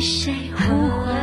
[0.00, 1.16] 谁呼唤？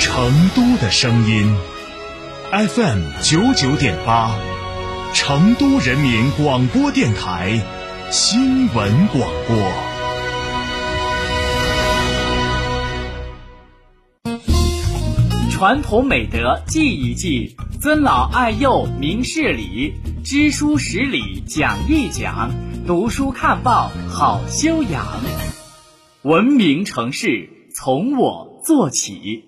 [0.00, 1.56] 成都的声音
[2.50, 4.34] ，FM 九九点八，
[5.14, 7.60] 成都人民广播电台
[8.10, 9.56] 新闻广播。
[15.50, 19.92] 传统美德记一记，尊老爱幼明事理，
[20.24, 22.50] 知书识礼讲一讲，
[22.86, 25.04] 读书看报好修养。
[26.22, 29.47] 文明城市从我做起。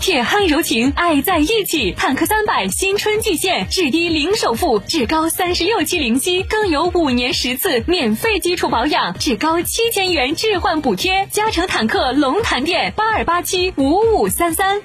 [0.00, 1.92] 铁汉柔情，爱在一起。
[1.92, 11.26] 坦克三百新春巨献，至低零首付，至高三十六期零息，更有五年十次免费基础保养，至高七千元置换补贴。
[11.30, 14.80] 嘉诚坦克龙潭店八二八七五五三三。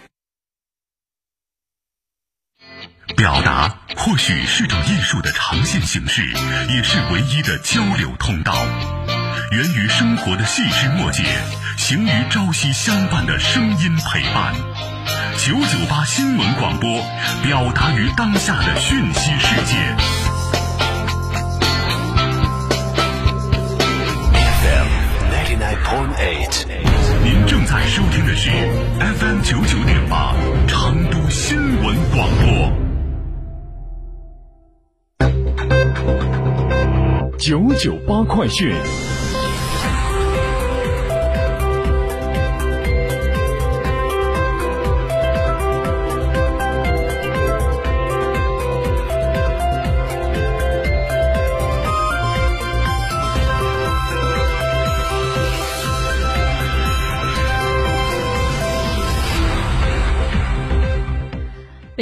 [3.16, 6.24] 表达或许是种艺术的呈现形式，
[6.76, 8.54] 也是唯一的交流通道。
[9.52, 11.24] 源于生活的细枝末节，
[11.78, 14.56] 行于朝夕相伴的声音陪伴。
[15.38, 17.02] 九九八新闻广播，
[17.44, 19.76] 表达于当下的讯息世界。
[24.62, 24.88] FM
[25.32, 26.66] ninety nine point eight，
[27.24, 28.50] 您正在收听的是
[29.00, 30.34] FM 九九点八
[30.68, 32.72] 成都新闻广播。
[37.38, 38.74] 九九八快讯。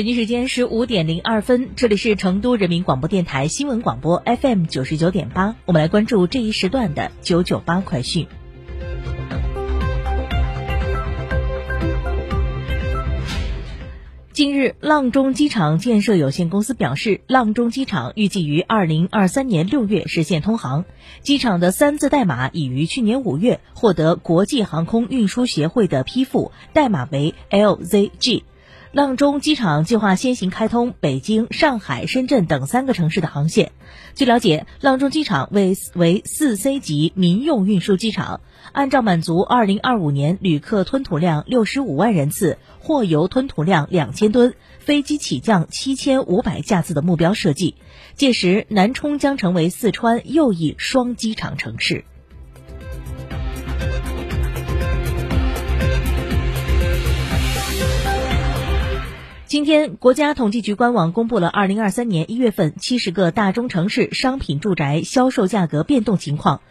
[0.01, 8.25] 北京时间十五点零二分，这里是成都人民广播电台新闻广播 FM 九十九点八，我们来关注这一时段的九九八快讯。
[14.33, 20.85] 近日，阆中机场建设有限公司表示，阆中机场预计于二零二三年六月实现通航。
[21.21, 28.41] 机场的三字代码已于去年五月获得国际航空运输协会的批复，代码为 LZG。
[28.93, 33.71] 阆中机场计划先行开通北京、上海、深圳等三个城市的航线。
[34.15, 38.41] 据了解，阆中机场为为四 C 级民用运输机场，
[38.73, 47.75] 按照满足2025年旅客吞吐量65万人次、货邮吞吐量2000吨、飞机起降7500架次的目标设计，
[48.15, 52.03] 届时南充将成为四川又一双机场城市。
[59.51, 66.61] 今天，国家统计局官网公布了二零二三年一月份七十个大中城市商品住宅销售价格变动情况。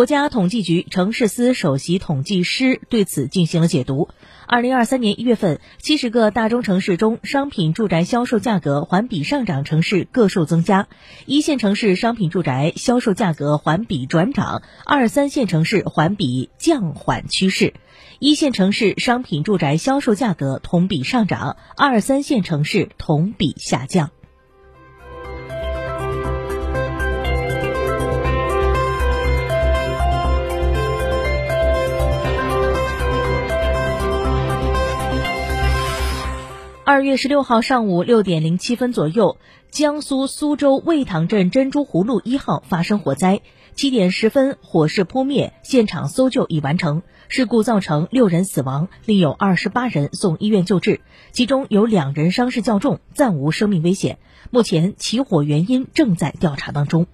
[0.00, 4.08] 国家统计局城市司首席统计师对此进行了解读。
[4.46, 10.88] 二零二三年一月份，七十个大中城市中，商品住宅销售价格环比上涨城市个数增加，
[11.26, 17.74] 一线城市商品住宅销售价格环比转涨，二三线城市环比降缓趋势。
[18.20, 24.10] 一线城市商品住宅销售价格同比上涨，二三线城市同比下降。
[36.90, 39.38] 二月十六号上午六点零七分左右，
[39.70, 43.42] 江苏苏州魏塘镇珍珠葫芦一号发生火灾。
[43.76, 47.02] 七点十分，火势扑灭，现场搜救已完成。
[47.28, 51.00] 事故造成六人死亡，另有二十八人送医院救治，
[51.30, 54.18] 其中有两人伤势较重，暂无生命危险。
[54.50, 57.06] 目前起火原因正在调查当中。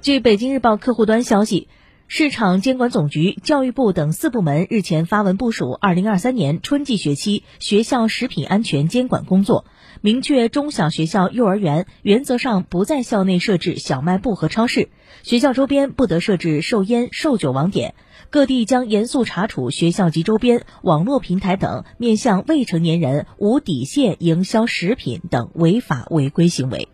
[0.00, 1.68] 据北京日报客户端消息。
[2.12, 9.64] 市场监管总局、教育部等四部门日前发文部署二零二三年春季学期学校食品安全监管工作，
[10.00, 14.88] 明确中小学校、幼儿园原则上不在校内设置小卖部和超市，
[15.22, 17.94] 学校周边不得设置售烟、售酒网点。
[18.28, 26.88] 各地将严肃查处学校及周边网络平台等面向未成年人无底线营销食品等违法违规行为。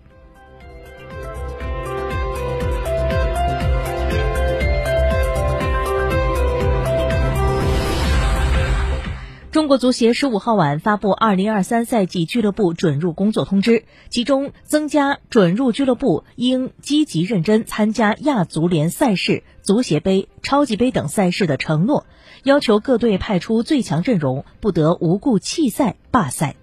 [9.56, 22.04] 中国足协十五号晚发布二零二三赛季俱乐部准入工作通知，其中增加准入俱乐部应积极认真参加亚足联赛事、足协杯、超级杯等赛事的承诺，
[22.42, 26.54] 要求各队派出最强阵容，不得无故弃赛罢赛。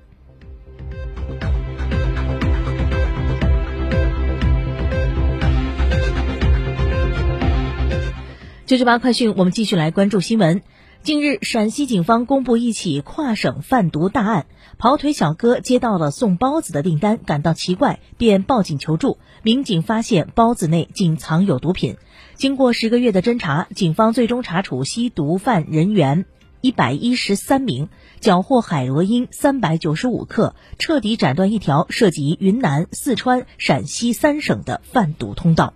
[8.67, 10.61] 九九八快讯，我们继续来关注新闻。
[11.03, 14.45] 近日，陕西警方公布一起跨省贩毒大案。
[14.77, 19.17] 跑腿小哥接到了送包子的订单，感到奇怪，便报警求助。
[19.41, 21.97] 民警发现包子内竟藏有毒品。
[22.35, 26.23] 经过十个月的侦查，警方最终查处吸毒犯人员
[26.61, 27.89] 一百一十三名，
[28.21, 35.73] 缴获海洛因三百九十五克，彻底斩断一条涉及云南、四川、陕西三省的贩毒通道。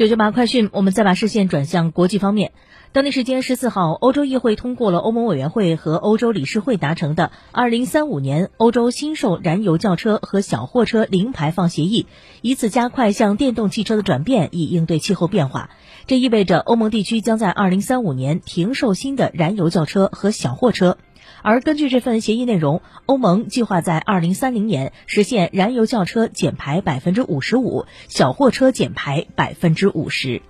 [0.00, 2.52] 九九八快讯，我们再把视线转向国际方面。
[2.92, 12.06] 当地时间十四号，欧洲议会通过了欧盟委员会和欧洲理事会达成的二零三五年欧洲新售燃油轿车和小货车零排放协议，
[12.40, 15.68] 以此加快向电动汽车的转变，以应对气候变化。
[16.06, 20.96] 这意味着欧盟地区将在二零三五年停售新的燃油轿车和小货车。
[21.42, 30.42] 而根据这份协议内容，欧盟计划在二零三零年实现燃油轿车减排百分之五十五，小货车减排百分之五十。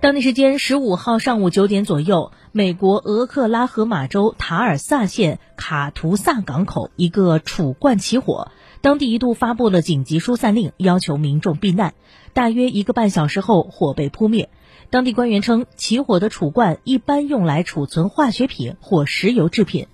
[0.00, 8.50] 当地时间十五号上午九点左右，美国俄克拉荷马州塔尔萨县卡图萨港口一个储罐起火。
[8.82, 11.94] 当地一度发布了紧急疏散令，要求民众避难。
[12.32, 14.48] 大约一个半小时后，火被扑灭。
[14.90, 19.86] 当地官员称，起火的储罐一般用来储存化学品或石油制品。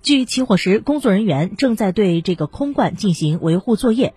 [0.00, 4.14] 据起火时，工作人员正在对这个空罐进行维护作业。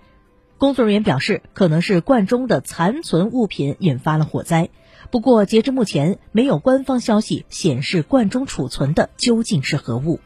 [0.59, 4.69] 工作人员表示，可能是罐中的残存物品引发了火灾。
[5.09, 10.19] 不过，截至目前，没有官方消息显示罐中储存的究竟是何物。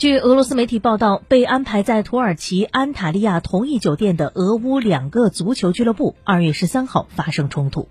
[0.00, 7.86] 据俄罗斯媒体报道，被安排在土耳其安塔利亚同一酒店的俄乌两个足球俱乐部，二月十三号发生冲突。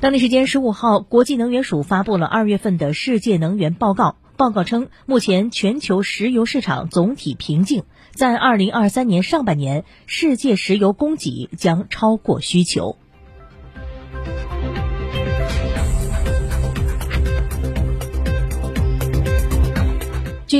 [0.00, 4.16] 当地时间十五号，国际能源署发布了二月份的世界能源报告。
[4.36, 12.96] 报告称，目前全球石油市场总体平静，在二零二三年上半年，世界石油供给将超过需求。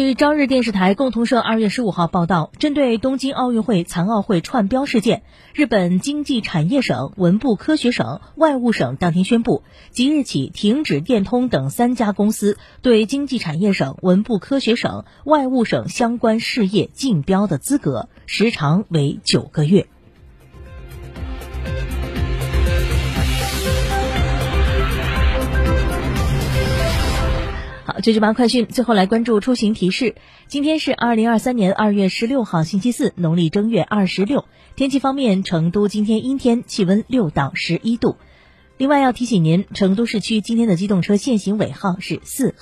[0.00, 19.87] 据朝日电视台共同社二月十五号报道，针对东京奥运会残奥会串标事件，日本经济产业省、文部科学省、外务省当天宣布，即日起停止电通等三家公司对经济产业省、文部科学省、外务省相关事业竞标的资格，时长为九个月。
[28.02, 30.14] 九九八快讯，最后来关注出行提示。
[30.47, 34.47] 今天是二零二三年二月十六号，星期四，农历正月二十六。
[34.75, 38.16] 天气方面，成都今天阴天，气温六到十一度。
[38.78, 42.54] 另外要提醒您，成都市区今天的机动车限行尾号是四。